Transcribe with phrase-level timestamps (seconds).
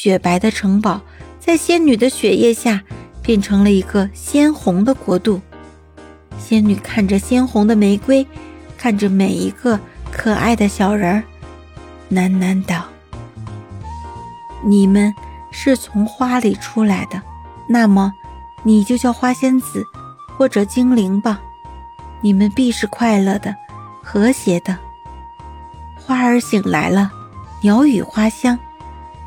[0.00, 1.00] 雪白的城堡
[1.40, 2.80] 在仙女的血液下
[3.20, 5.40] 变成了一个鲜红的国度。
[6.38, 8.24] 仙女看着鲜红的玫瑰，
[8.76, 9.80] 看着每一个
[10.12, 11.24] 可爱的小人儿，
[12.12, 12.84] 喃喃道
[14.64, 15.12] ：“你们
[15.50, 17.20] 是从花里出来的，
[17.68, 18.12] 那么
[18.62, 19.82] 你就叫花仙子
[20.36, 21.40] 或者精灵吧。
[22.20, 23.52] 你们必是快乐的、
[24.00, 24.78] 和谐的。”
[25.98, 27.10] 花儿醒来了，
[27.62, 28.56] 鸟语花香，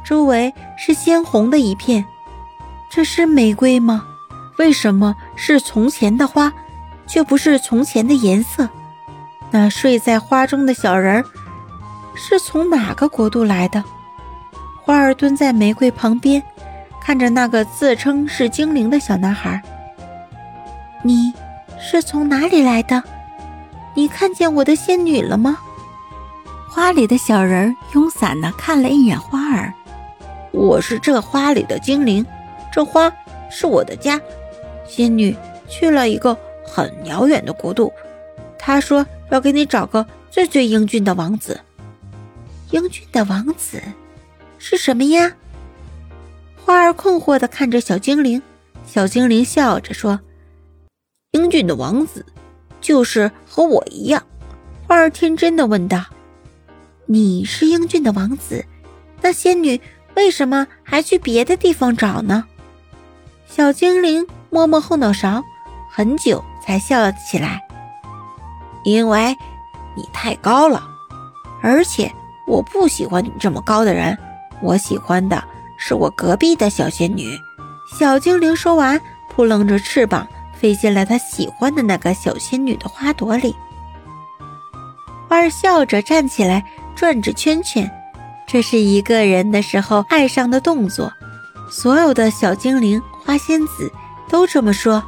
[0.04, 2.06] 周围是鲜红的一片。
[2.90, 4.06] 这是玫瑰吗？
[4.58, 6.52] 为什么是从前的花？
[7.08, 8.70] 却不是从前的颜色。
[9.50, 11.26] 那睡在花中的小人儿
[12.16, 13.84] 是从哪个国度来的？
[14.82, 16.42] 花儿蹲在玫瑰旁边，
[17.02, 19.62] 看着那个自称是精灵的小男孩。
[21.04, 21.34] 你
[21.80, 23.04] 是从哪里来的？
[23.94, 25.58] 你看见我的仙女了吗？
[26.70, 29.74] 花里的小人儿慵懒的看了一眼花儿。
[30.52, 32.26] 我是这花里的精灵，
[32.72, 33.12] 这花
[33.50, 34.20] 是我的家。
[34.88, 35.36] 仙女
[35.68, 36.38] 去了一个。
[36.64, 37.92] 很遥远的国度，
[38.58, 41.60] 她说要给你找个最最英俊的王子。
[42.70, 43.82] 英俊的王子
[44.58, 45.36] 是什么呀？
[46.64, 48.42] 花儿困惑地看着小精灵。
[48.86, 50.22] 小精灵笑着说
[51.32, 52.26] ：“英俊的王子
[52.80, 54.24] 就是和我一样。”
[54.88, 56.06] 花儿天真的问道
[57.06, 58.64] ：“你是英俊的王子，
[59.22, 59.82] 那仙女
[60.16, 62.46] 为什么还去别的地方找呢？”
[63.48, 65.44] 小精灵摸摸后脑勺，
[65.90, 66.44] 很久。
[66.64, 67.60] 才笑了起来，
[68.84, 69.36] 因为
[69.98, 70.88] 你太高了，
[71.64, 72.14] 而且
[72.48, 74.16] 我不喜欢你这么高的人，
[74.62, 75.44] 我喜欢的
[75.76, 77.36] 是我隔壁的小仙女。
[77.98, 83.56] 小精灵说完，扑棱着翅膀飞进了他喜欢的那个小仙女的花朵里。
[85.28, 86.64] 花儿笑着站起来，
[86.96, 87.90] 转着圈圈，
[88.52, 91.14] 这是一个人的时候爱上的动作。
[91.70, 93.90] 所有的小精灵、花仙子
[94.28, 95.02] 都这么说。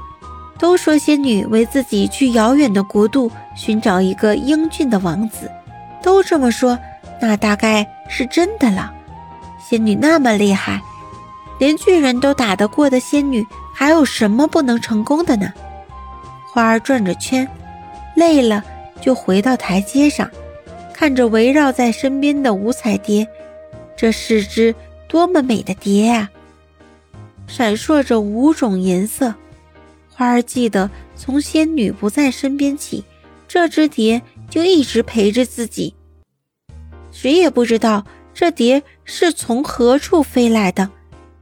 [0.58, 5.52] 都说仙女为自己去遥远的国度寻找一个英俊的王子，
[6.02, 6.80] 都这么说，
[7.22, 8.94] 那大概是真的了。
[9.60, 10.82] 仙女那么厉害，
[11.60, 13.46] 连巨人都打得过的仙女，
[13.76, 15.52] 还有什么不能成功的呢？
[16.50, 17.46] 花儿转着圈，
[18.16, 18.64] 累了
[19.02, 20.30] 就回到台阶上，
[20.94, 23.28] 看着围绕在身边的五彩蝶，
[23.98, 24.74] 这是只
[25.08, 26.32] 多么美的蝶啊！
[27.48, 29.34] 闪烁着五种颜色。
[30.10, 33.04] 花儿记得，从仙女不在身边起，
[33.48, 35.96] 这只蝶就一直陪着自己。
[37.12, 40.90] 谁也不知道这蝶是从何处飞来的，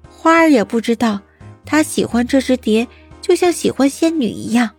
[0.10, 1.22] 花儿也不知道。
[1.66, 2.88] 他喜欢这只蝶，
[3.22, 4.72] 就像喜欢仙女一样。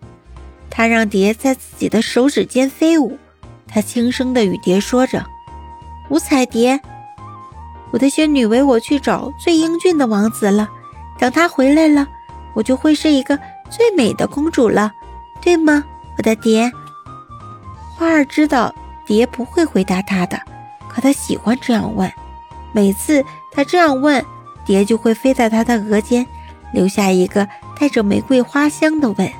[0.68, 3.18] 他让蝶在自己的手指间飞舞，
[3.72, 5.24] 他轻声地与蝶说着
[6.10, 6.80] ：“五彩蝶，
[7.90, 10.68] 我的仙女为我去找最英俊的王子了。
[11.18, 12.06] 等他回来了，
[12.54, 13.38] 我就会是一个。”
[13.72, 14.92] 最美的公主了，
[15.40, 15.82] 对吗，
[16.18, 16.70] 我的蝶？
[17.96, 18.70] 花儿知道
[19.06, 20.38] 蝶不会回答他的，
[20.90, 22.12] 可他喜欢这样问。
[22.70, 24.22] 每次他这样问，
[24.66, 26.26] 蝶就会飞在他的额间，
[26.70, 27.48] 留下一个
[27.80, 29.32] 带着玫瑰花香的吻。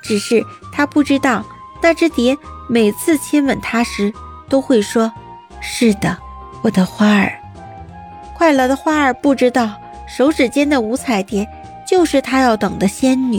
[0.00, 0.40] 只是
[0.72, 1.44] 他不知道，
[1.82, 4.12] 那只蝶每次亲吻她时，
[4.48, 5.12] 都会说
[5.60, 6.16] ：“是的，
[6.62, 7.32] 我的花儿。”
[8.34, 9.70] 快乐的花儿不知道，
[10.06, 11.48] 手指间的五彩蝶。
[11.84, 13.38] 就是他要等的仙女。